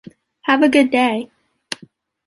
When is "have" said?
0.45-0.63